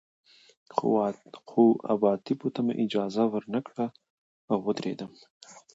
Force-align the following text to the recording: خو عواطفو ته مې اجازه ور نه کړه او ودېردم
خو 1.47 1.61
عواطفو 1.91 2.47
ته 2.55 2.59
مې 2.65 2.73
اجازه 2.83 3.23
ور 3.31 3.43
نه 3.53 3.59
کړه 3.67 3.85
او 4.51 4.57
ودېردم 4.65 5.11